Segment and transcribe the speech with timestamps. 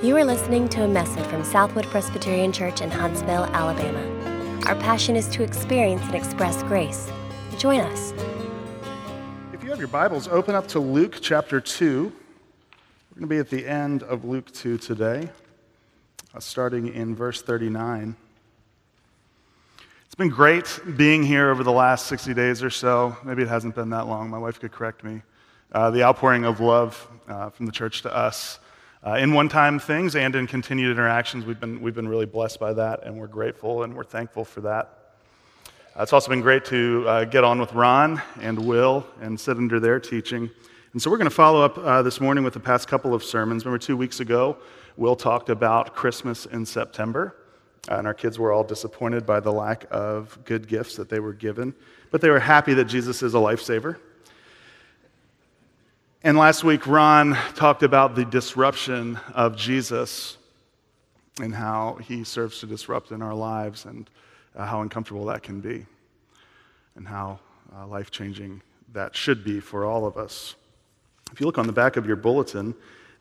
[0.00, 3.98] You are listening to a message from Southwood Presbyterian Church in Huntsville, Alabama.
[4.66, 7.10] Our passion is to experience and express grace.
[7.58, 8.12] Join us.
[9.52, 12.04] If you have your Bibles, open up to Luke chapter 2.
[12.04, 15.30] We're going to be at the end of Luke 2 today,
[16.32, 18.14] uh, starting in verse 39.
[20.06, 23.16] It's been great being here over the last 60 days or so.
[23.24, 24.30] Maybe it hasn't been that long.
[24.30, 25.22] My wife could correct me.
[25.72, 28.60] Uh, the outpouring of love uh, from the church to us
[29.06, 31.44] uh, in one time things and in continued interactions.
[31.44, 34.60] We've been, we've been really blessed by that, and we're grateful and we're thankful for
[34.62, 35.14] that.
[35.96, 39.56] Uh, it's also been great to uh, get on with Ron and Will and sit
[39.56, 40.50] under their teaching.
[40.92, 43.22] And so we're going to follow up uh, this morning with the past couple of
[43.22, 43.64] sermons.
[43.64, 44.56] Remember, two weeks ago,
[44.96, 47.36] Will talked about Christmas in September.
[47.90, 51.20] Uh, and our kids were all disappointed by the lack of good gifts that they
[51.20, 51.74] were given,
[52.10, 53.96] but they were happy that Jesus is a lifesaver.
[56.24, 60.36] And last week, Ron talked about the disruption of Jesus
[61.40, 64.10] and how he serves to disrupt in our lives and
[64.56, 65.86] uh, how uncomfortable that can be
[66.96, 67.38] and how
[67.72, 68.60] uh, life changing
[68.94, 70.56] that should be for all of us.
[71.30, 72.74] If you look on the back of your bulletin,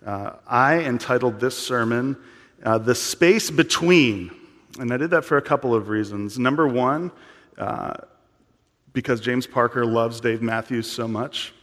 [0.03, 2.17] uh, I entitled this sermon,
[2.63, 4.31] uh, The Space Between.
[4.79, 6.39] And I did that for a couple of reasons.
[6.39, 7.11] Number one,
[7.59, 7.93] uh,
[8.91, 11.53] because James Parker loves Dave Matthews so much.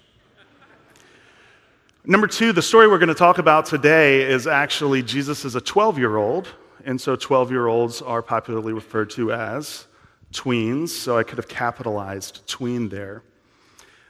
[2.06, 5.60] Number two, the story we're going to talk about today is actually Jesus is a
[5.60, 6.48] 12 year old,
[6.84, 9.86] and so 12 year olds are popularly referred to as
[10.30, 13.22] tweens, so I could have capitalized tween there.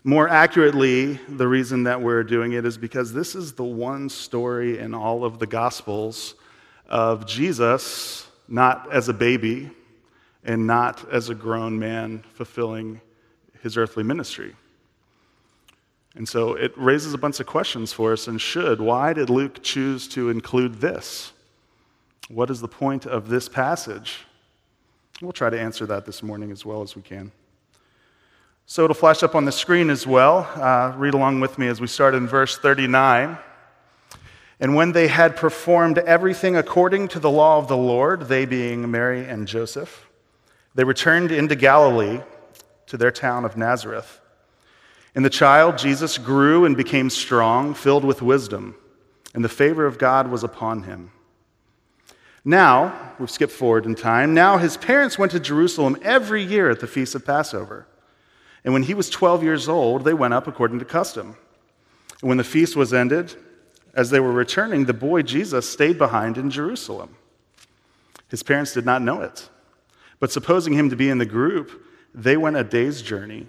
[0.02, 4.80] More accurately, the reason that we're doing it is because this is the one story
[4.80, 6.34] in all of the Gospels
[6.88, 9.70] of Jesus, not as a baby
[10.42, 13.00] and not as a grown man fulfilling
[13.62, 14.56] his earthly ministry.
[16.14, 18.80] And so it raises a bunch of questions for us and should.
[18.80, 21.32] Why did Luke choose to include this?
[22.28, 24.20] What is the point of this passage?
[25.20, 27.32] We'll try to answer that this morning as well as we can.
[28.66, 30.48] So it'll flash up on the screen as well.
[30.54, 33.36] Uh, read along with me as we start in verse 39.
[34.60, 38.90] And when they had performed everything according to the law of the Lord, they being
[38.90, 40.08] Mary and Joseph,
[40.74, 42.20] they returned into Galilee
[42.86, 44.20] to their town of Nazareth.
[45.14, 48.74] And the child, Jesus, grew and became strong, filled with wisdom,
[49.34, 51.12] and the favor of God was upon him.
[52.44, 56.80] Now, we've skipped forward in time, now his parents went to Jerusalem every year at
[56.80, 57.86] the feast of Passover.
[58.64, 61.36] And when he was 12 years old, they went up according to custom.
[62.20, 63.34] And when the feast was ended,
[63.94, 67.16] as they were returning, the boy Jesus stayed behind in Jerusalem.
[68.28, 69.48] His parents did not know it.
[70.18, 73.48] But supposing him to be in the group, they went a day's journey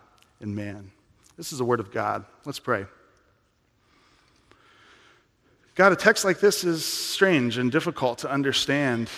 [0.41, 0.91] in man.
[1.37, 2.25] This is the word of God.
[2.45, 2.85] Let's pray.
[5.75, 9.09] God, a text like this is strange and difficult to understand.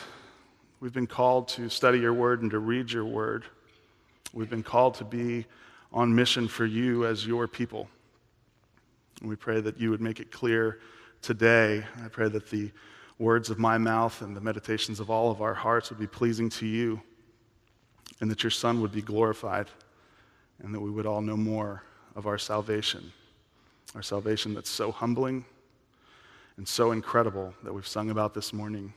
[0.80, 3.46] We've been called to study your word and to read your word.
[4.34, 5.46] We've been called to be
[5.92, 7.88] on mission for you as your people.
[9.22, 10.80] And we pray that you would make it clear
[11.22, 11.84] today.
[12.04, 12.72] I pray that the
[13.18, 16.50] words of my mouth and the meditations of all of our hearts would be pleasing
[16.50, 17.02] to you,
[18.19, 19.69] and that your Son would be glorified
[20.62, 21.84] and that we would all know more
[22.16, 23.12] of our salvation,
[23.96, 25.46] our salvation that's so humbling
[26.58, 28.94] and so incredible that we've sung about this morning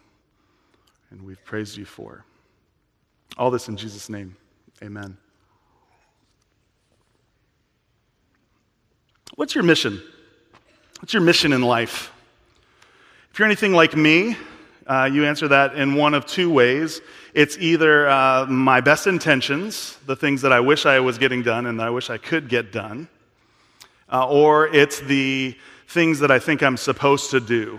[1.11, 2.25] and we've praised you for.
[3.39, 4.37] All this in Jesus' name.
[4.83, 5.17] Amen.
[9.35, 10.03] What's your mission?
[11.01, 12.13] What's your mission in life?
[13.31, 14.37] If you're anything like me,
[14.87, 17.01] uh, you answer that in one of two ways.
[17.37, 21.67] It's either uh, my best intentions, the things that I wish I was getting done
[21.67, 23.09] and I wish I could get done,
[24.11, 25.55] uh, or it's the
[25.87, 27.79] things that I think I'm supposed to do.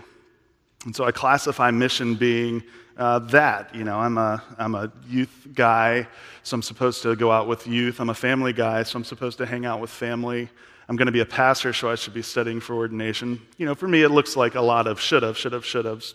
[0.86, 2.62] And so I classify mission being
[2.98, 3.74] uh, that.
[3.74, 6.08] You know, I'm a, I'm a youth guy,
[6.44, 8.00] so I'm supposed to go out with youth.
[8.00, 10.50] I'm a family guy, so I'm supposed to hang out with family.
[10.88, 13.42] I'm going to be a pastor, so I should be studying for ordination.
[13.58, 15.86] You know, for me, it looks like a lot of should have, should have, should
[15.86, 16.14] haves.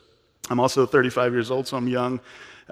[0.49, 2.21] I'm also 35 years old, so I'm young.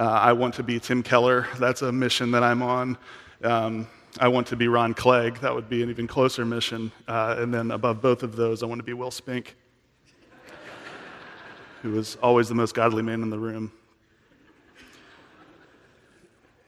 [0.00, 1.46] Uh, I want to be Tim Keller.
[1.58, 2.96] That's a mission that I'm on.
[3.44, 3.86] Um,
[4.18, 5.40] I want to be Ron Clegg.
[5.40, 6.90] That would be an even closer mission.
[7.06, 9.56] Uh, and then above both of those, I want to be Will Spink,
[11.82, 13.70] who is always the most godly man in the room.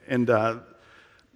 [0.07, 0.59] And, uh,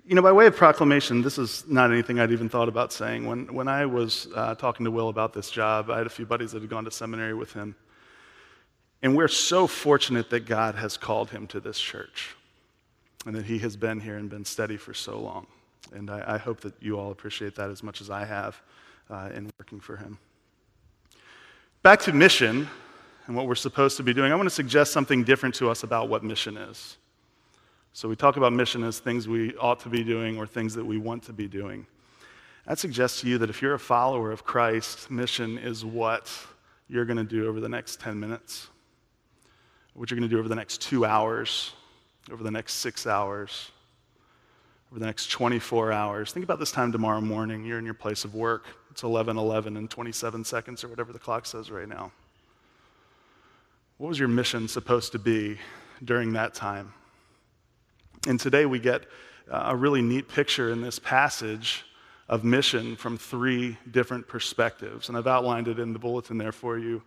[0.05, 3.25] you know, by way of proclamation, this is not anything I'd even thought about saying.
[3.25, 6.27] When, when I was uh, talking to Will about this job, I had a few
[6.27, 7.75] buddies that had gone to seminary with him.
[9.01, 12.35] And we're so fortunate that God has called him to this church
[13.25, 15.47] and that he has been here and been steady for so long.
[15.94, 18.61] And I, I hope that you all appreciate that as much as I have
[19.09, 20.17] uh, in working for him.
[21.83, 22.67] Back to mission
[23.27, 25.83] and what we're supposed to be doing, I want to suggest something different to us
[25.83, 26.97] about what mission is.
[27.93, 30.85] So we talk about mission as things we ought to be doing or things that
[30.85, 31.85] we want to be doing.
[32.67, 36.31] I'd suggest to you that if you're a follower of Christ, mission is what
[36.89, 38.67] you're going to do over the next 10 minutes,
[39.97, 41.73] what you're going to do over the next two hours,
[42.31, 43.71] over the next six hours,
[44.91, 46.31] over the next 24 hours.
[46.31, 47.65] Think about this time tomorrow morning.
[47.65, 48.65] You're in your place of work.
[48.91, 52.11] It's 11 11 and 27 seconds, or whatever the clock says right now.
[53.97, 55.57] What was your mission supposed to be
[56.03, 56.93] during that time?
[58.27, 59.03] And today we get
[59.50, 61.85] a really neat picture in this passage
[62.29, 65.09] of mission from three different perspectives.
[65.09, 67.01] And I've outlined it in the bulletin there for you.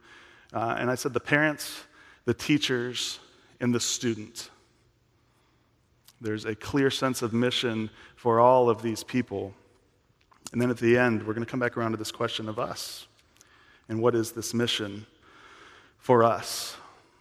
[0.53, 1.85] Uh, and I said the parents,
[2.31, 3.19] the teachers,
[3.59, 4.51] and the student.
[6.21, 9.53] There's a clear sense of mission for all of these people.
[10.53, 12.61] And then at the end, we're going to come back around to this question of
[12.61, 13.09] us.
[13.89, 15.07] And what is this mission
[15.99, 16.77] for us?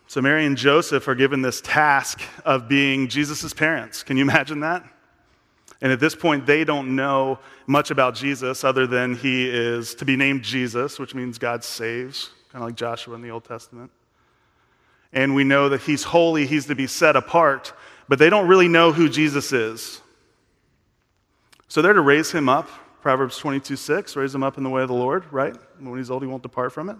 [0.06, 4.04] So, Mary and Joseph are given this task of being Jesus' parents.
[4.04, 4.88] Can you imagine that?
[5.82, 10.06] And at this point, they don't know much about Jesus other than he is to
[10.06, 13.90] be named Jesus, which means God saves, kind of like Joshua in the Old Testament.
[15.12, 17.74] And we know that he's holy, he's to be set apart
[18.10, 20.02] but they don't really know who Jesus is.
[21.70, 22.68] So they're to raise him up,
[23.02, 25.56] Proverbs 22 6, raise him up in the way of the Lord, right?
[25.80, 26.98] When he's old, he won't depart from it.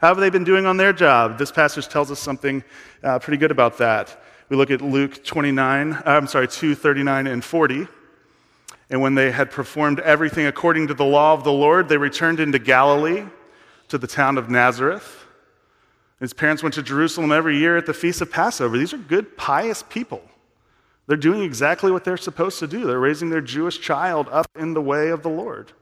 [0.00, 1.38] How have they been doing on their job?
[1.38, 2.62] This passage tells us something
[3.02, 4.22] uh, pretty good about that.
[4.48, 7.88] We look at Luke 29, uh, I'm sorry, 2 39 and 40.
[8.90, 12.38] And when they had performed everything according to the law of the Lord, they returned
[12.38, 13.24] into Galilee
[13.88, 15.23] to the town of Nazareth.
[16.20, 18.78] His parents went to Jerusalem every year at the feast of Passover.
[18.78, 20.22] These are good, pious people.
[21.06, 22.86] They're doing exactly what they're supposed to do.
[22.86, 25.72] They're raising their Jewish child up in the way of the Lord.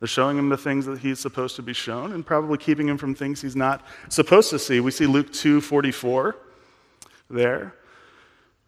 [0.00, 2.98] They're showing him the things that he's supposed to be shown and probably keeping him
[2.98, 4.80] from things he's not supposed to see.
[4.80, 6.36] We see Luke 2 44
[7.30, 7.74] there.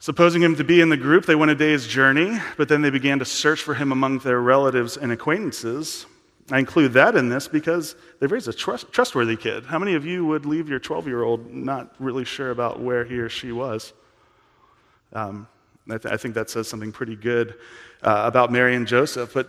[0.01, 2.91] Supposing him to be in the group, they went a day's journey, but then they
[2.91, 6.07] began to search for him among their relatives and acquaintances.
[6.51, 9.67] I include that in this because they've raised a trust, trustworthy kid.
[9.67, 13.05] How many of you would leave your 12 year old not really sure about where
[13.05, 13.93] he or she was?
[15.13, 15.47] Um,
[15.91, 17.55] I, th- I think that says something pretty good
[18.03, 19.35] uh, about Mary and Joseph.
[19.35, 19.49] But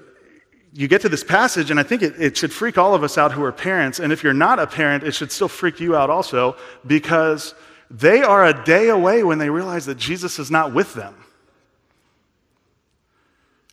[0.74, 3.18] you get to this passage, and I think it, it should freak all of us
[3.18, 4.00] out who are parents.
[4.00, 7.56] And if you're not a parent, it should still freak you out also, because
[7.90, 11.16] they are a day away when they realize that Jesus is not with them.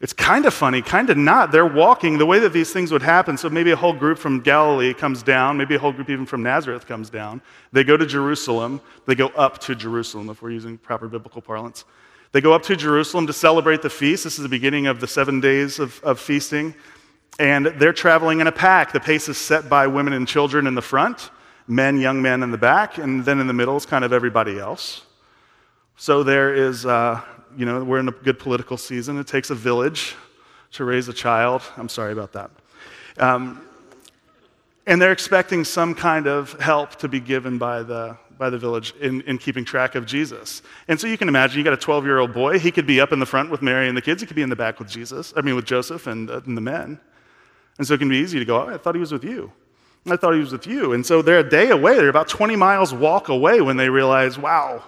[0.01, 1.53] It's kind of funny, kind of not.
[1.53, 3.39] They're walking the way that these things would happen.
[3.39, 6.43] So maybe a whole group from Galilee comes down, maybe a whole group even from
[6.43, 7.41] Nazareth comes down.
[7.73, 8.83] They go to Jerusalem.
[9.07, 11.87] They go up to Jerusalem, if we're using proper biblical parlance.
[12.33, 14.25] They go up to Jerusalem to celebrate the feast.
[14.25, 16.75] This is the beginning of the seven days of, of feasting.
[17.39, 18.93] And they're traveling in a pack.
[18.93, 21.31] The pace is set by women and children in the front,
[21.69, 24.59] men, young men in the back, and then in the middle is kind of everybody
[24.59, 25.07] else.
[25.97, 27.23] So there is, uh,
[27.57, 29.19] you know, we're in a good political season.
[29.19, 30.15] It takes a village
[30.73, 31.63] to raise a child.
[31.77, 32.51] I'm sorry about that.
[33.19, 33.63] Um,
[34.87, 38.95] and they're expecting some kind of help to be given by the, by the village
[39.01, 40.63] in, in keeping track of Jesus.
[40.87, 42.59] And so you can imagine you got a 12 year old boy.
[42.59, 44.21] He could be up in the front with Mary and the kids.
[44.21, 46.57] He could be in the back with Jesus, I mean, with Joseph and, uh, and
[46.57, 47.01] the men.
[47.79, 49.53] And so it can be easy to go, oh, I thought he was with you.
[50.09, 50.93] I thought he was with you.
[50.93, 51.97] And so they're a day away.
[51.97, 54.85] They're about 20 miles walk away when they realize, wow,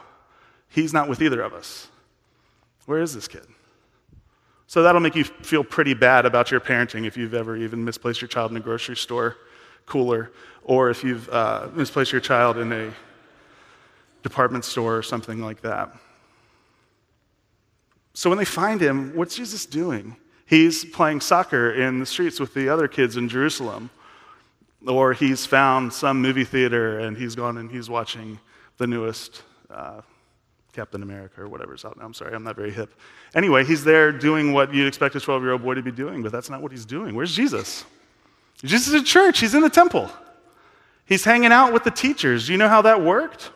[0.69, 1.89] he's not with either of us.
[2.89, 3.45] Where is this kid?
[4.67, 8.23] So that'll make you feel pretty bad about your parenting if you've ever even misplaced
[8.23, 9.37] your child in a grocery store
[9.85, 10.33] cooler
[10.65, 12.91] or if you've uh, misplaced your child in a
[14.23, 15.95] department store or something like that.
[18.15, 20.17] So when they find him, what's Jesus doing?
[20.47, 23.91] He's playing soccer in the streets with the other kids in Jerusalem.
[24.87, 28.41] Or he's found some movie theater and he's gone and he's watching
[28.79, 30.01] the newest uh,
[30.79, 32.05] Captain America or whatever's out now.
[32.05, 32.95] I'm sorry, I'm not very hip.
[33.35, 36.23] Anyway, he's there doing what you'd expect a 12 year old boy to be doing,
[36.23, 37.17] but that's not what he's doing.
[37.17, 37.85] Where's Jesus?
[38.63, 40.09] Jesus is in church, he's in the temple.
[41.05, 42.47] He's hanging out with the teachers.
[42.47, 43.51] Do you know how that worked?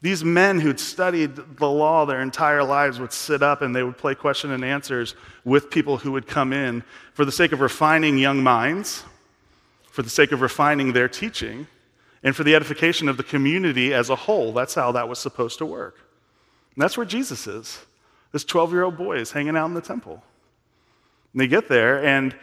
[0.00, 3.96] These men who'd studied the law their entire lives would sit up and they would
[3.96, 6.82] play question and answers with people who would come in
[7.14, 9.04] for the sake of refining young minds,
[9.92, 11.68] for the sake of refining their teaching,
[12.24, 14.52] and for the edification of the community as a whole.
[14.52, 16.00] That's how that was supposed to work.
[16.74, 17.80] And that's where Jesus is.
[18.32, 20.22] This 12 year old boy is hanging out in the temple.
[21.32, 22.34] And they get there, and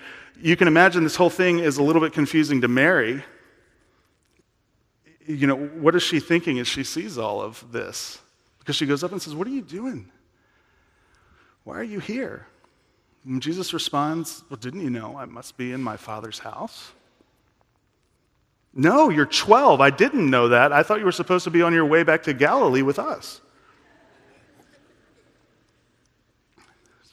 [0.42, 3.24] you can imagine this whole thing is a little bit confusing to Mary.
[5.26, 8.20] You know, what is she thinking as she sees all of this?
[8.60, 10.12] Because she goes up and says, What are you doing?
[11.64, 12.48] Why are you here?
[13.26, 16.92] And Jesus responds, Well, didn't you know I must be in my Father's house?
[18.74, 19.82] No, you're 12.
[19.82, 20.72] I didn't know that.
[20.72, 23.42] I thought you were supposed to be on your way back to Galilee with us.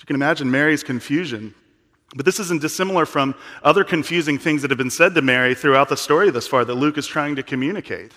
[0.06, 1.52] You can imagine Mary's confusion.
[2.14, 3.34] But this isn't dissimilar from
[3.64, 6.74] other confusing things that have been said to Mary throughout the story thus far that
[6.76, 8.12] Luke is trying to communicate.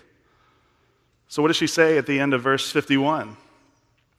[1.30, 3.36] So, what does she say at the end of verse 51?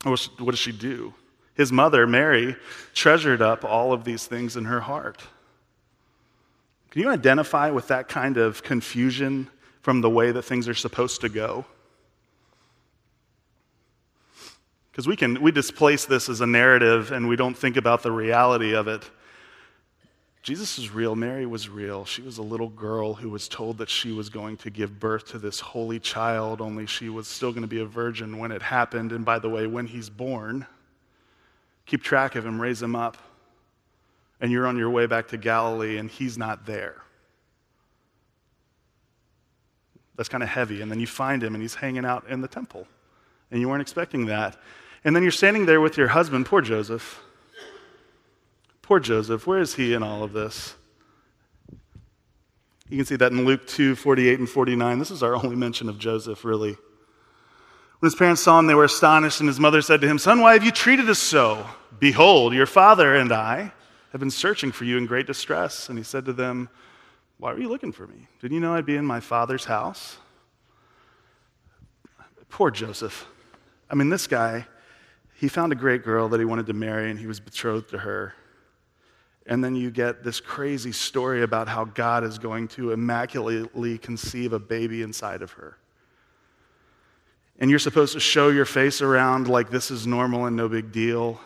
[0.03, 1.15] What does she do?
[1.55, 2.57] His mother, Mary,
[2.93, 5.23] treasured up all of these things in her heart.
[6.91, 9.49] Can you identify with that kind of confusion
[9.81, 11.67] from the way that things are supposed to go?
[15.01, 18.13] Because we can we displace this as a narrative and we don't think about the
[18.13, 19.03] reality of it.
[20.43, 21.17] Jesus is real.
[21.17, 22.05] Mary was real.
[22.05, 25.29] She was a little girl who was told that she was going to give birth
[25.29, 28.61] to this holy child, only she was still going to be a virgin when it
[28.61, 29.13] happened.
[29.13, 30.67] And by the way, when he's born,
[31.87, 33.17] keep track of him, raise him up
[34.39, 37.01] and you're on your way back to Galilee and he's not there.
[40.17, 40.83] That's kind of heavy.
[40.83, 42.87] And then you find him and he's hanging out in the temple.
[43.51, 44.59] And you weren't expecting that.
[45.05, 47.23] And then you're standing there with your husband, poor Joseph.
[48.83, 50.75] Poor Joseph, where is he in all of this?
[52.89, 54.99] You can see that in Luke 2 48 and 49.
[54.99, 56.77] This is our only mention of Joseph, really.
[58.01, 60.41] When his parents saw him, they were astonished, and his mother said to him, Son,
[60.41, 61.67] why have you treated us so?
[61.99, 63.73] Behold, your father and I
[64.13, 65.89] have been searching for you in great distress.
[65.89, 66.69] And he said to them,
[67.39, 68.27] Why were you looking for me?
[68.41, 70.17] Didn't you know I'd be in my father's house?
[72.49, 73.27] Poor Joseph.
[73.89, 74.67] I mean, this guy,
[75.41, 77.99] he found a great girl that he wanted to marry and he was betrothed to
[77.99, 78.35] her.
[79.47, 84.53] And then you get this crazy story about how God is going to immaculately conceive
[84.53, 85.77] a baby inside of her.
[87.59, 90.93] And you're supposed to show your face around like this is normal and no big
[90.93, 91.41] deal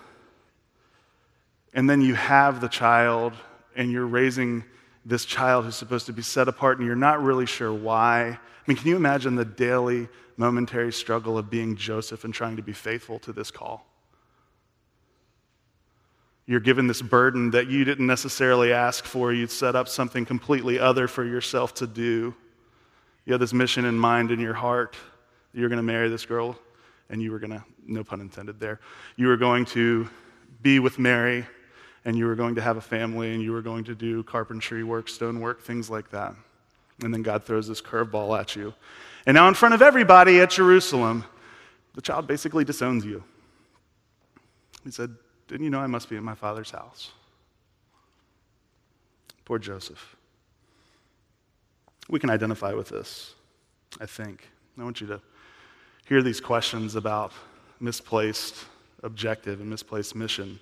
[1.74, 3.32] and then you have the child,
[3.76, 4.64] and you're raising
[5.04, 8.38] this child who's supposed to be set apart, and you're not really sure why.
[8.66, 12.62] I mean, can you imagine the daily, momentary struggle of being Joseph and trying to
[12.62, 13.86] be faithful to this call?
[16.46, 19.32] You're given this burden that you didn't necessarily ask for.
[19.32, 22.34] You'd set up something completely other for yourself to do.
[23.26, 24.96] You had this mission in mind in your heart.
[25.52, 26.58] You're going to marry this girl,
[27.10, 28.80] and you were going to, no pun intended there,
[29.16, 30.08] you were going to
[30.62, 31.46] be with Mary
[32.04, 34.84] and you were going to have a family and you were going to do carpentry
[34.84, 36.34] work, stone work, things like that.
[37.02, 38.74] And then God throws this curveball at you.
[39.26, 41.24] And now, in front of everybody at Jerusalem,
[41.94, 43.24] the child basically disowns you.
[44.84, 45.14] He said,
[45.48, 47.12] Didn't you know I must be in my father's house?
[49.44, 50.16] Poor Joseph.
[52.08, 53.34] We can identify with this,
[54.00, 54.48] I think.
[54.78, 55.20] I want you to
[56.06, 57.32] hear these questions about
[57.80, 58.66] misplaced
[59.02, 60.58] objective and misplaced mission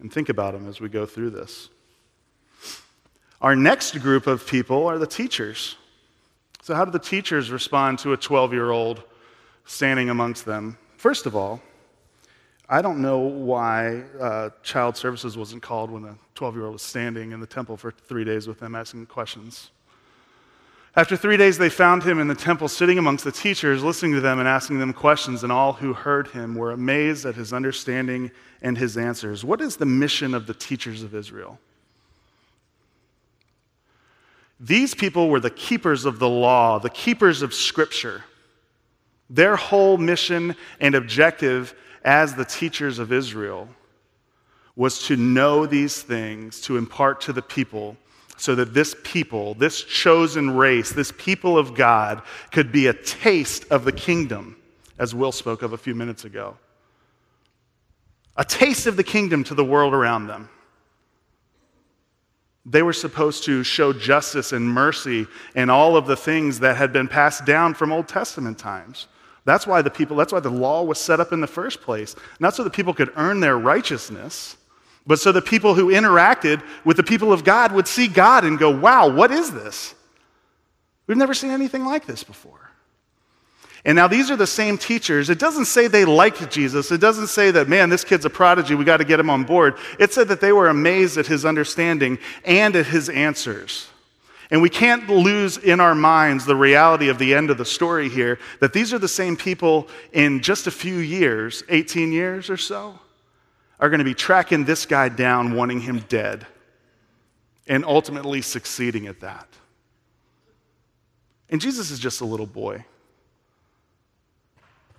[0.00, 1.68] and think about them as we go through this.
[3.40, 5.76] Our next group of people are the teachers.
[6.62, 9.02] So, how do the teachers respond to a 12 year old
[9.66, 10.78] standing amongst them?
[10.96, 11.60] First of all,
[12.68, 16.82] I don't know why uh, child services wasn't called when a 12 year old was
[16.82, 19.70] standing in the temple for three days with them asking questions.
[20.96, 24.20] After three days, they found him in the temple sitting amongst the teachers, listening to
[24.22, 28.30] them and asking them questions, and all who heard him were amazed at his understanding
[28.62, 29.44] and his answers.
[29.44, 31.60] What is the mission of the teachers of Israel?
[34.58, 38.24] These people were the keepers of the law, the keepers of Scripture.
[39.28, 43.68] Their whole mission and objective as the teachers of Israel
[44.76, 47.96] was to know these things, to impart to the people
[48.36, 52.22] so that this people, this chosen race, this people of God
[52.52, 54.56] could be a taste of the kingdom,
[54.98, 56.56] as Will spoke of a few minutes ago.
[58.36, 60.50] A taste of the kingdom to the world around them.
[62.68, 66.92] They were supposed to show justice and mercy and all of the things that had
[66.92, 69.06] been passed down from Old Testament times.
[69.44, 72.16] That's why the people, that's why the law was set up in the first place.
[72.40, 74.56] Not so that people could earn their righteousness,
[75.06, 78.58] but so the people who interacted with the people of God would see God and
[78.58, 79.94] go, wow, what is this?
[81.06, 82.65] We've never seen anything like this before.
[83.86, 85.30] And now these are the same teachers.
[85.30, 86.90] It doesn't say they liked Jesus.
[86.90, 88.74] It doesn't say that, man, this kid's a prodigy.
[88.74, 89.76] We got to get him on board.
[90.00, 93.86] It said that they were amazed at his understanding and at his answers.
[94.50, 98.08] And we can't lose in our minds the reality of the end of the story
[98.08, 102.56] here that these are the same people in just a few years, 18 years or
[102.56, 102.98] so,
[103.78, 106.44] are going to be tracking this guy down, wanting him dead,
[107.68, 109.46] and ultimately succeeding at that.
[111.50, 112.84] And Jesus is just a little boy.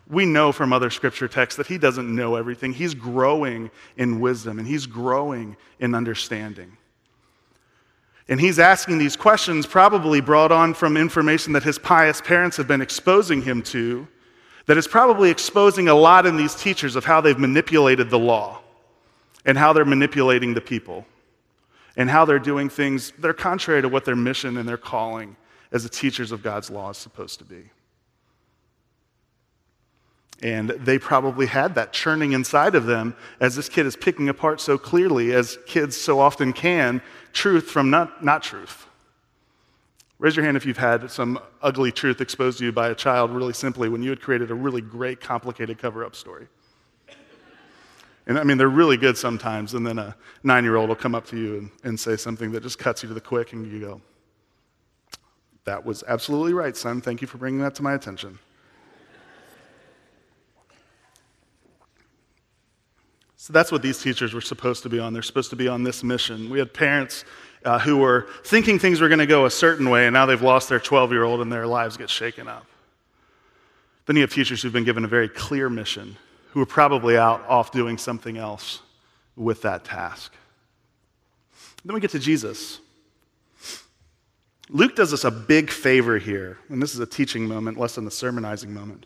[0.09, 2.73] We know from other scripture texts that he doesn't know everything.
[2.73, 6.77] He's growing in wisdom and he's growing in understanding.
[8.29, 12.67] And he's asking these questions, probably brought on from information that his pious parents have
[12.67, 14.07] been exposing him to,
[14.65, 18.59] that is probably exposing a lot in these teachers of how they've manipulated the law
[19.45, 21.05] and how they're manipulating the people
[21.95, 25.35] and how they're doing things that are contrary to what their mission and their calling
[25.71, 27.69] as the teachers of God's law is supposed to be.
[30.43, 34.61] And they probably had that churning inside of them as this kid is picking apart
[34.61, 37.01] so clearly, as kids so often can,
[37.33, 38.85] truth from not, not truth.
[40.19, 43.31] Raise your hand if you've had some ugly truth exposed to you by a child
[43.31, 46.47] really simply when you had created a really great, complicated cover up story.
[48.27, 51.15] And I mean, they're really good sometimes, and then a nine year old will come
[51.15, 53.71] up to you and, and say something that just cuts you to the quick, and
[53.71, 54.01] you go,
[55.63, 56.99] That was absolutely right, son.
[56.99, 58.39] Thank you for bringing that to my attention.
[63.37, 65.13] So that's what these teachers were supposed to be on.
[65.13, 66.49] They're supposed to be on this mission.
[66.49, 67.23] We had parents
[67.63, 70.41] uh, who were thinking things were going to go a certain way, and now they've
[70.41, 72.65] lost their 12 year old and their lives get shaken up.
[74.07, 76.17] Then you have teachers who've been given a very clear mission,
[76.51, 78.81] who are probably out off doing something else
[79.35, 80.33] with that task.
[81.85, 82.79] Then we get to Jesus.
[84.69, 88.07] Luke does us a big favor here, and this is a teaching moment, less than
[88.07, 89.05] a sermonizing moment.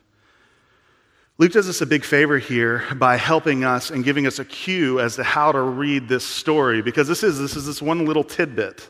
[1.37, 4.99] Luke does us a big favor here by helping us and giving us a cue
[4.99, 8.23] as to how to read this story because this is this is this one little
[8.23, 8.89] tidbit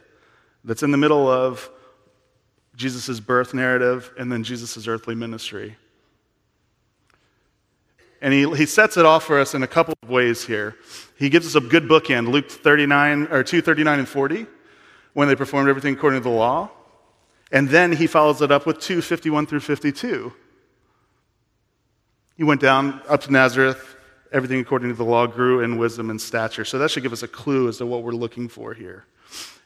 [0.63, 1.69] that's in the middle of
[2.75, 5.77] Jesus' birth narrative and then Jesus' earthly ministry.
[8.21, 10.75] And he, he sets it off for us in a couple of ways here.
[11.17, 14.45] He gives us a good bookend, Luke 39 or 239 and 40,
[15.13, 16.69] when they performed everything according to the law.
[17.51, 20.33] And then he follows it up with 251 through 52
[22.41, 23.97] he went down up to Nazareth.
[24.31, 26.65] Everything according to the law grew in wisdom and stature.
[26.65, 29.05] So that should give us a clue as to what we're looking for here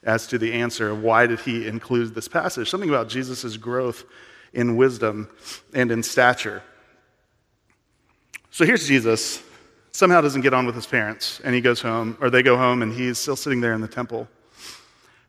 [0.04, 2.70] as to the answer of why did he include this passage.
[2.70, 4.04] Something about Jesus' growth
[4.52, 5.30] in wisdom
[5.74, 6.62] and in stature.
[8.52, 9.42] So here's Jesus.
[9.94, 12.82] Somehow doesn't get on with his parents, and he goes home, or they go home,
[12.82, 14.28] and he's still sitting there in the temple.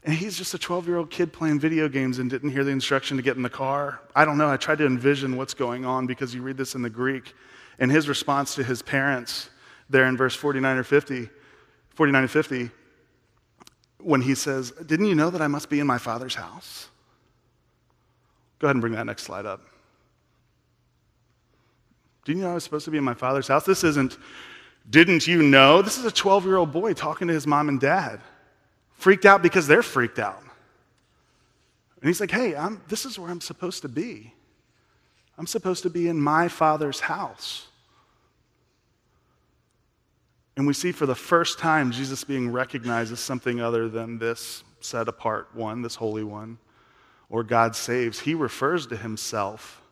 [0.06, 2.70] And he's just a 12 year old kid playing video games and didn't hear the
[2.70, 4.00] instruction to get in the car.
[4.14, 4.48] I don't know.
[4.48, 7.34] I tried to envision what's going on because you read this in the Greek.
[7.80, 9.50] And his response to his parents
[9.90, 11.28] there in verse 49 or 50,
[11.90, 12.70] 49 and 50,
[13.98, 16.88] when he says, Didn't you know that I must be in my father's house?
[18.60, 19.60] Go ahead and bring that next slide up.
[22.24, 23.64] Didn't you know I was supposed to be in my father's house?
[23.64, 24.18] This isn't,
[24.88, 25.82] didn't you know?
[25.82, 28.20] This is a 12 year old boy talking to his mom and dad
[28.96, 30.42] freaked out because they're freaked out.
[32.00, 34.32] And he's like, hey, I'm, this is where I'm supposed to be.
[35.38, 37.66] I'm supposed to be in my father's house.
[40.56, 44.64] And we see for the first time Jesus being recognized as something other than this
[44.80, 46.58] set apart one, this holy one,
[47.28, 48.20] or God saves.
[48.20, 49.82] He refers to himself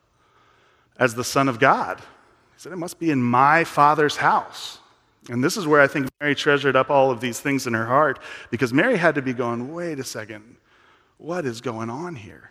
[0.99, 1.99] as the Son of God.
[1.99, 2.05] He
[2.59, 4.79] said, It must be in my Father's house.
[5.31, 7.87] And this is where I think Mary treasured up all of these things in her
[7.87, 8.19] heart
[8.51, 10.57] because Mary had to be going, wait a second,
[11.17, 12.51] what is going on here?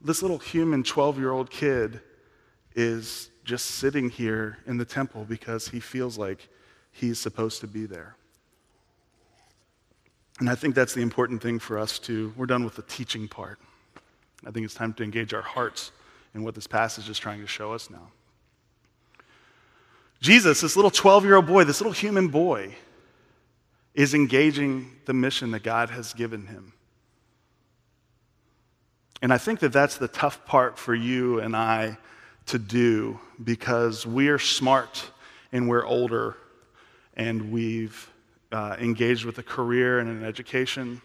[0.00, 2.00] This little human 12 year old kid
[2.74, 6.48] is just sitting here in the temple because he feels like
[6.92, 8.16] he's supposed to be there.
[10.40, 13.28] And I think that's the important thing for us to, we're done with the teaching
[13.28, 13.58] part.
[14.46, 15.92] I think it's time to engage our hearts
[16.34, 18.08] in what this passage is trying to show us now.
[20.20, 22.74] Jesus, this little 12 year old boy, this little human boy,
[23.94, 26.72] is engaging the mission that God has given him.
[29.22, 31.98] And I think that that's the tough part for you and I
[32.46, 35.10] to do because we are smart
[35.52, 36.36] and we're older
[37.14, 38.10] and we've
[38.52, 41.00] uh, engaged with a career and an education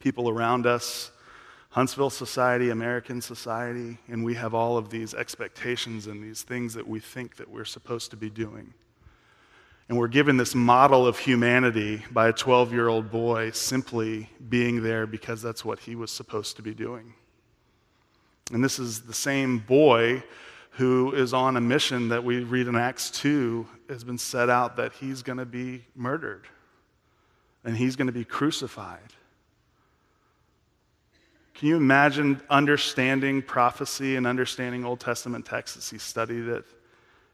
[0.00, 1.10] people around us,
[1.76, 6.88] Huntsville society, American society, and we have all of these expectations and these things that
[6.88, 8.72] we think that we're supposed to be doing.
[9.90, 14.82] And we're given this model of humanity by a 12 year old boy simply being
[14.82, 17.12] there because that's what he was supposed to be doing.
[18.52, 20.22] And this is the same boy
[20.70, 24.76] who is on a mission that we read in Acts 2 has been set out
[24.76, 26.46] that he's going to be murdered
[27.64, 29.12] and he's going to be crucified.
[31.58, 36.66] Can you imagine understanding prophecy and understanding Old Testament texts as he studied it?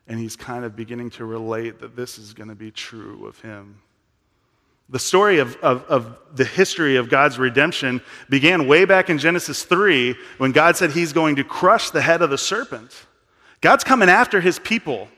[0.07, 3.41] And he's kind of beginning to relate that this is going to be true of
[3.41, 3.81] him.
[4.89, 9.65] The story of, of, of, the history of God's redemption began way back in Genesis
[9.65, 13.07] 3 when God said he's going to crush the head of the serpent.
[13.61, 15.09] God's coming after his people.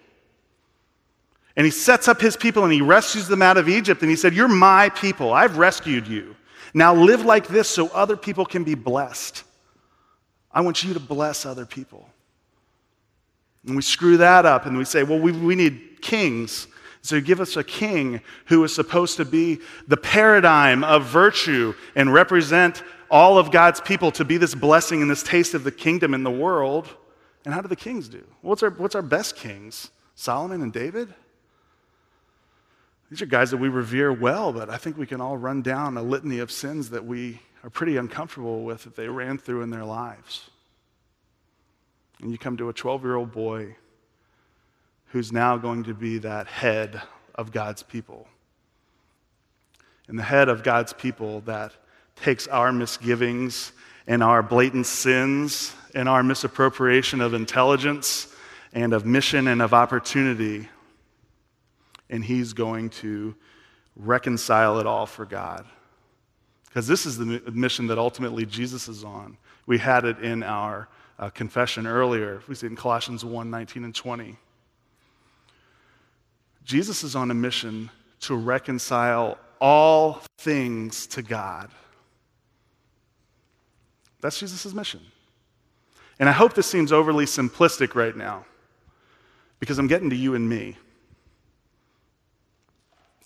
[1.57, 4.01] And he sets up his people and he rescues them out of Egypt.
[4.01, 5.33] And he said, You're my people.
[5.33, 6.37] I've rescued you.
[6.75, 9.45] Now live like this so other people can be blessed.
[10.51, 12.09] I want you to bless other people.
[13.67, 16.67] And we screw that up and we say, Well, we, we need kings.
[17.01, 22.13] So give us a king who is supposed to be the paradigm of virtue and
[22.13, 26.15] represent all of God's people to be this blessing and this taste of the kingdom
[26.15, 26.89] in the world.
[27.45, 28.25] And how do the kings do?
[28.41, 29.91] What's our, what's our best kings?
[30.15, 31.13] Solomon and David?
[33.11, 35.97] These are guys that we revere well, but I think we can all run down
[35.97, 39.71] a litany of sins that we are pretty uncomfortable with that they ran through in
[39.71, 40.51] their lives.
[42.21, 43.77] And you come to a 12 year old boy
[45.07, 47.03] who's now going to be that head
[47.35, 48.27] of God's people.
[50.09, 51.73] And the head of God's people that
[52.17, 53.73] takes our misgivings
[54.07, 58.35] and our blatant sins and our misappropriation of intelligence
[58.73, 60.69] and of mission and of opportunity
[62.11, 63.35] and he's going to
[63.97, 65.65] reconcile it all for God.
[66.67, 69.37] Because this is the mission that ultimately Jesus is on.
[69.67, 70.89] We had it in our
[71.19, 72.43] uh, confession earlier.
[72.49, 74.37] We see it in Colossians 1 19 and 20.
[76.65, 77.91] Jesus is on a mission
[78.21, 81.71] to reconcile all things to God.
[84.21, 85.01] That's Jesus' mission.
[86.19, 88.47] And I hope this seems overly simplistic right now
[89.61, 90.77] because I'm getting to you and me.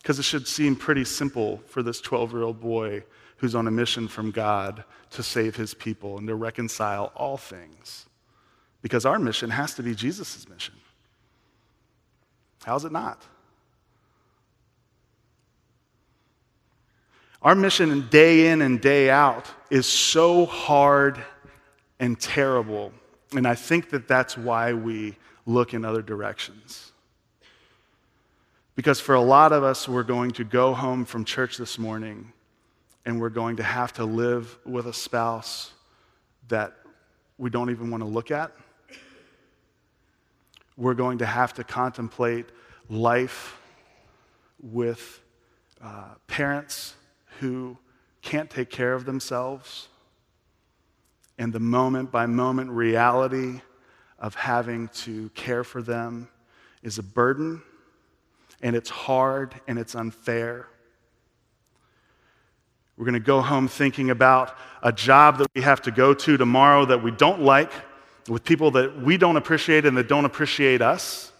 [0.08, 3.04] Because it should seem pretty simple for this 12 year old boy
[3.36, 8.06] who's on a mission from God to save his people and to reconcile all things.
[8.80, 10.76] Because our mission has to be Jesus' mission.
[12.64, 13.22] How's it not?
[17.42, 21.22] Our mission day in and day out is so hard
[22.00, 22.94] and terrible.
[23.36, 26.92] And I think that that's why we look in other directions.
[28.78, 32.32] Because for a lot of us, we're going to go home from church this morning
[33.04, 35.72] and we're going to have to live with a spouse
[36.46, 36.74] that
[37.38, 38.52] we don't even want to look at.
[40.76, 42.46] We're going to have to contemplate
[42.88, 43.60] life
[44.62, 45.22] with
[45.82, 46.94] uh, parents
[47.40, 47.76] who
[48.22, 49.88] can't take care of themselves
[51.36, 53.60] and the moment by moment reality
[54.20, 56.28] of having to care for them
[56.84, 57.60] is a burden
[58.62, 60.66] and it's hard and it's unfair.
[62.96, 66.36] We're going to go home thinking about a job that we have to go to
[66.36, 67.70] tomorrow that we don't like,
[68.28, 71.32] with people that we don't appreciate and that don't appreciate us.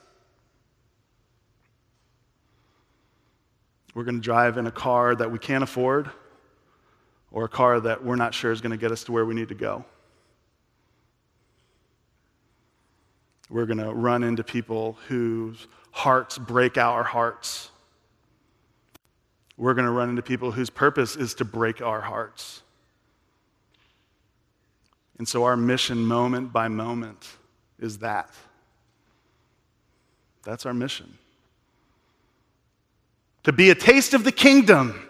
[3.95, 6.09] We're going to drive in a car that we can't afford
[7.33, 9.35] or a car that we're not sure is going to get us to where we
[9.35, 9.85] need to go.
[13.51, 15.67] We're going to run into people whose
[15.99, 17.71] hearts break our hearts.
[19.57, 22.63] We're going to run into people whose purpose is to break our hearts.
[25.19, 27.27] And so our mission, moment by moment,
[27.81, 28.31] is that.
[30.45, 31.19] That's our mission.
[33.43, 35.09] To be a taste of the kingdom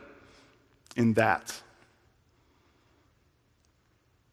[0.96, 1.54] in that.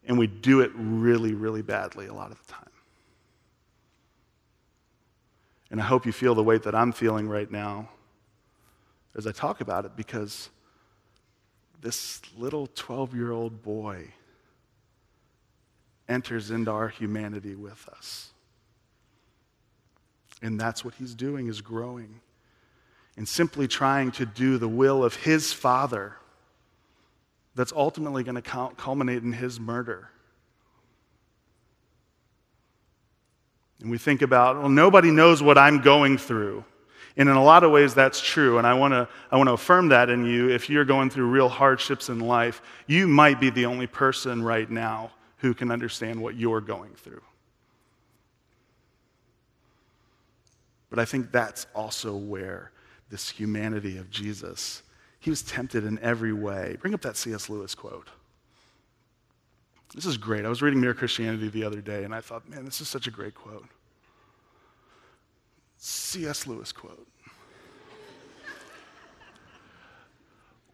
[0.08, 2.62] And we do it really, really badly a lot of the time.
[5.70, 7.88] And I hope you feel the weight that I'm feeling right now
[9.16, 10.50] as I talk about it because
[11.80, 14.12] this little 12 year old boy
[16.08, 18.30] enters into our humanity with us.
[20.42, 22.20] And that's what he's doing is growing
[23.16, 26.16] and simply trying to do the will of his father
[27.54, 30.10] that's ultimately going to culminate in his murder.
[33.80, 36.64] And we think about, well, nobody knows what I'm going through.
[37.18, 38.58] And in a lot of ways, that's true.
[38.58, 40.50] And I want to I wanna affirm that in you.
[40.50, 44.70] If you're going through real hardships in life, you might be the only person right
[44.70, 47.22] now who can understand what you're going through.
[50.90, 52.70] But I think that's also where
[53.10, 54.82] this humanity of Jesus,
[55.20, 56.76] he was tempted in every way.
[56.80, 57.48] Bring up that C.S.
[57.48, 58.08] Lewis quote.
[59.96, 60.44] This is great.
[60.44, 63.06] I was reading Mere Christianity the other day, and I thought, man, this is such
[63.06, 63.66] a great quote.
[65.78, 66.46] C.S.
[66.46, 67.08] Lewis quote.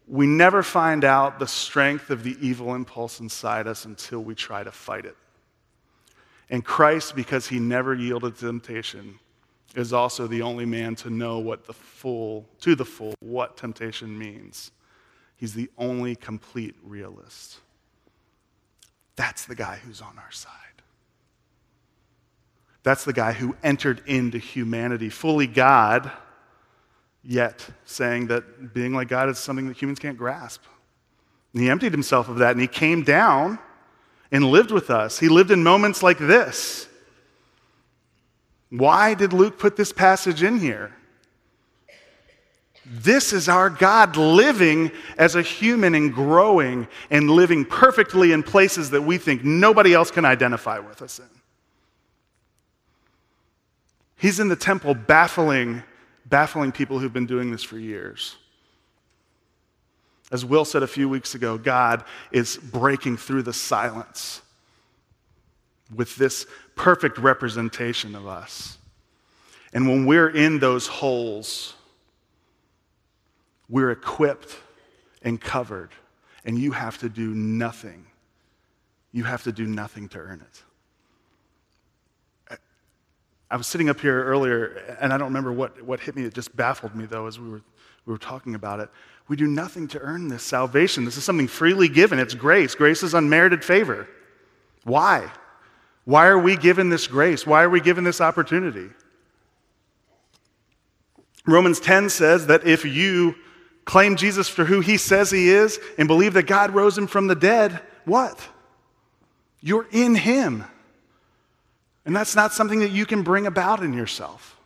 [0.09, 4.61] we never find out the strength of the evil impulse inside us until we try
[4.61, 5.15] to fight it.
[6.49, 9.19] And Christ, because he never yielded to temptation,
[9.73, 14.19] is also the only man to know what the full, to the full, what temptation
[14.19, 14.71] means.
[15.37, 17.59] He's the only complete realist.
[19.15, 20.51] That's the guy who's on our side.
[22.83, 26.11] That's the guy who entered into humanity, fully God,
[27.23, 30.63] yet saying that being like God is something that humans can't grasp.
[31.53, 33.59] And he emptied himself of that and he came down
[34.31, 35.19] and lived with us.
[35.19, 36.87] He lived in moments like this.
[38.69, 40.93] Why did Luke put this passage in here?
[42.85, 48.89] This is our God living as a human and growing and living perfectly in places
[48.89, 51.25] that we think nobody else can identify with us in.
[54.17, 55.83] He's in the temple baffling,
[56.25, 58.35] baffling people who've been doing this for years.
[60.31, 64.41] As Will said a few weeks ago, God is breaking through the silence
[65.93, 68.77] with this perfect representation of us.
[69.73, 71.75] And when we're in those holes,
[73.69, 74.57] we're equipped
[75.21, 75.91] and covered,
[76.45, 78.05] and you have to do nothing.
[79.11, 80.63] You have to do nothing to earn it.
[83.49, 86.23] I was sitting up here earlier, and I don't remember what, what hit me.
[86.23, 87.61] It just baffled me, though, as we were,
[88.07, 88.89] we were talking about it.
[89.27, 91.05] We do nothing to earn this salvation.
[91.05, 92.17] This is something freely given.
[92.17, 92.73] It's grace.
[92.73, 94.07] Grace is unmerited favor.
[94.85, 95.31] Why?
[96.05, 97.45] Why are we given this grace?
[97.45, 98.89] Why are we given this opportunity?
[101.45, 103.35] Romans 10 says that if you
[103.85, 107.27] claim Jesus for who he says he is and believe that God rose him from
[107.27, 108.39] the dead, what?
[109.61, 110.63] You're in him.
[112.05, 114.57] And that's not something that you can bring about in yourself.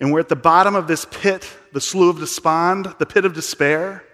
[0.00, 3.34] And we're at the bottom of this pit, the slough of despond, the pit of
[3.34, 4.04] despair.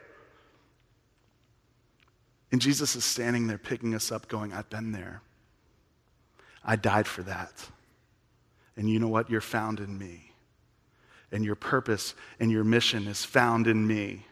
[2.50, 5.20] And Jesus is standing there picking us up, going, I've been there.
[6.64, 7.52] I died for that.
[8.76, 9.28] And you know what?
[9.28, 10.23] You're found in me.
[11.34, 14.24] And your purpose and your mission is found in me.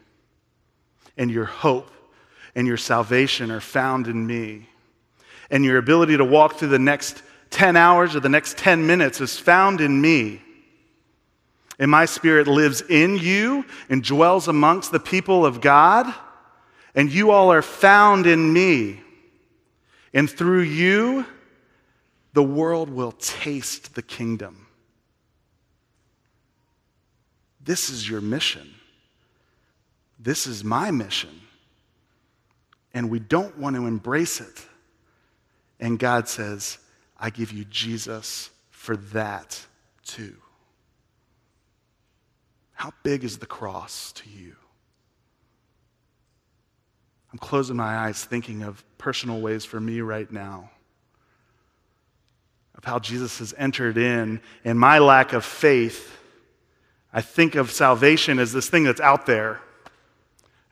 [1.15, 1.91] And your hope
[2.55, 4.69] and your salvation are found in me
[5.53, 9.21] and your ability to walk through the next 10 hours or the next 10 minutes
[9.21, 10.41] is found in me.
[11.77, 16.11] And my spirit lives in you and dwells amongst the people of God,
[16.95, 19.01] and you all are found in me.
[20.11, 21.25] And through you,
[22.33, 24.62] the world will taste the kingdom.
[27.63, 28.73] This is your mission.
[30.19, 31.41] This is my mission.
[32.93, 34.65] And we don't want to embrace it.
[35.79, 36.77] And God says,
[37.17, 39.65] I give you Jesus for that
[40.05, 40.35] too.
[42.73, 44.55] How big is the cross to you?
[47.31, 50.69] I'm closing my eyes thinking of personal ways for me right now
[52.77, 56.15] of how Jesus has entered in and my lack of faith.
[57.13, 59.61] I think of salvation as this thing that's out there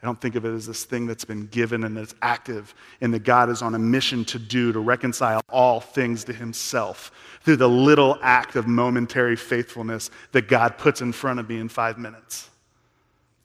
[0.01, 3.13] I don't think of it as this thing that's been given and that's active and
[3.13, 7.11] that God is on a mission to do to reconcile all things to himself
[7.43, 11.69] through the little act of momentary faithfulness that God puts in front of me in
[11.69, 12.49] five minutes,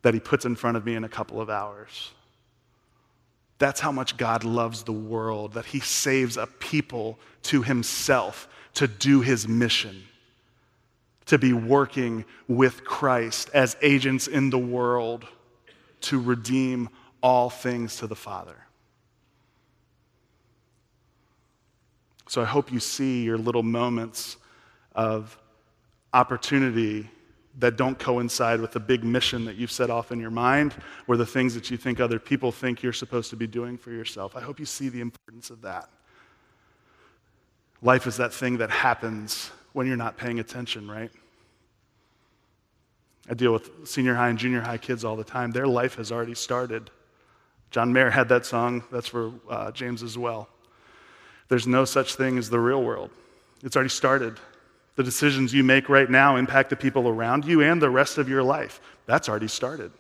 [0.01, 2.13] that he puts in front of me in a couple of hours.
[3.59, 8.89] That's how much God loves the world, that he saves a people to himself to
[8.89, 10.05] do his mission,
[11.27, 15.27] to be working with Christ as agents in the world
[16.03, 16.89] to redeem
[17.23, 18.57] all things to the Father.
[22.29, 24.37] So I hope you see your little moments
[24.95, 25.39] of
[26.13, 27.11] opportunity
[27.59, 30.75] that don't coincide with the big mission that you've set off in your mind
[31.07, 33.91] or the things that you think other people think you're supposed to be doing for
[33.91, 34.37] yourself.
[34.37, 35.89] I hope you see the importance of that.
[37.81, 41.11] Life is that thing that happens when you're not paying attention, right?
[43.29, 45.51] I deal with senior high and junior high kids all the time.
[45.51, 46.91] Their life has already started.
[47.71, 48.85] John Mayer had that song.
[48.91, 50.49] That's for uh, James as well.
[51.49, 53.11] There's no such thing as the real world.
[53.65, 54.41] It's already started.
[54.95, 58.31] The decisions you make right now impact the people around you and the rest of
[58.31, 58.81] your life.
[59.05, 59.93] That's already started.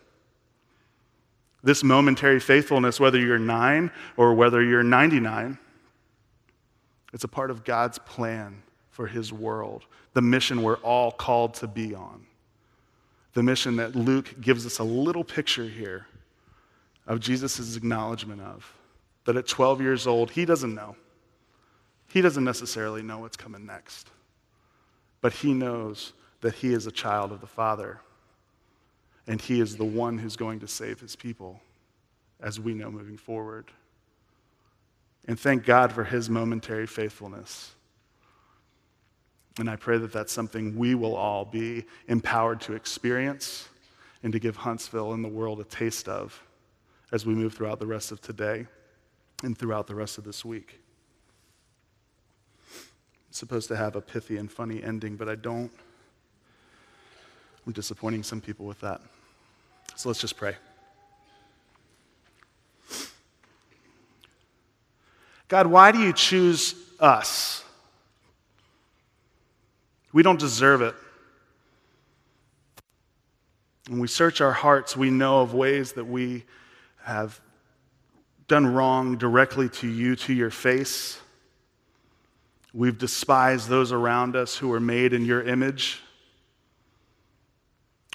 [1.63, 5.59] This momentary faithfulness, whether you're nine or whether you're 99,
[7.13, 8.63] it's a part of God's plan
[8.97, 12.25] for His world, the mission we're all called to be on.
[13.35, 16.07] The mission that Luke gives us a little picture here
[17.07, 18.73] of Jesus' acknowledgement of.
[19.27, 20.97] That at 12 years old, he doesn't know.
[22.09, 24.09] He doesn't necessarily know what's coming next.
[25.21, 28.01] But he knows that he is a child of the Father.
[29.27, 31.61] And he is the one who's going to save his people,
[32.41, 33.67] as we know moving forward.
[35.27, 37.76] And thank God for his momentary faithfulness.
[39.59, 43.69] And I pray that that's something we will all be empowered to experience
[44.23, 46.43] and to give Huntsville and the world a taste of
[47.13, 48.67] as we move throughout the rest of today
[49.43, 50.81] and throughout the rest of this week.
[53.29, 55.71] It's supposed to have a pithy and funny ending, but I don't.
[57.67, 59.01] I'm disappointing some people with that.
[59.97, 60.57] So let's just pray.
[65.49, 67.63] God, why do you choose us?
[70.17, 70.95] We don't deserve it.
[73.89, 76.45] When we search our hearts, we know of ways that we
[77.03, 77.39] have
[78.49, 81.21] done wrong directly to you, to your face.
[82.73, 86.01] We've despised those around us who are made in your image.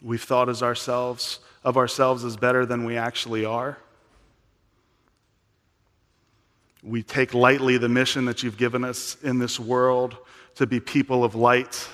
[0.01, 3.77] We've thought as ourselves of ourselves as better than we actually are.
[6.81, 10.17] We take lightly the mission that you've given us in this world
[10.55, 11.87] to be people of light.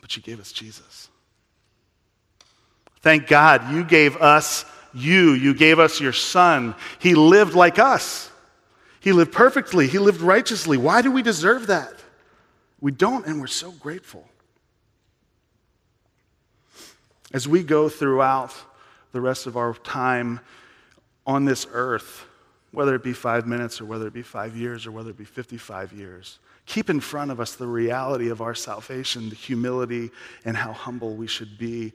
[0.00, 1.08] But you gave us Jesus.
[3.00, 5.32] Thank God you gave us you.
[5.32, 6.74] You gave us your son.
[6.98, 8.30] He lived like us.
[9.00, 9.88] He lived perfectly.
[9.88, 10.76] He lived righteously.
[10.76, 11.92] Why do we deserve that?
[12.80, 14.28] We don't, and we're so grateful.
[17.32, 18.54] As we go throughout
[19.12, 20.40] the rest of our time
[21.26, 22.26] on this earth,
[22.72, 25.24] whether it be five minutes or whether it be five years or whether it be
[25.24, 30.10] 55 years, keep in front of us the reality of our salvation, the humility,
[30.44, 31.92] and how humble we should be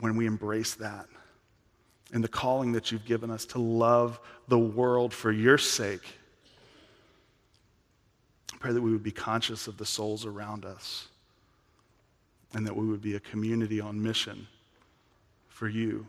[0.00, 1.06] when we embrace that.
[2.12, 6.06] And the calling that you've given us to love the world for your sake.
[8.52, 11.08] I pray that we would be conscious of the souls around us
[12.54, 14.46] and that we would be a community on mission
[15.48, 16.06] for you.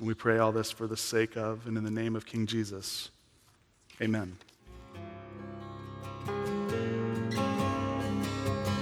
[0.00, 3.10] We pray all this for the sake of and in the name of King Jesus.
[4.00, 4.36] Amen.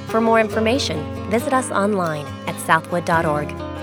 [0.08, 3.75] For more information, visit us online at southwood.org.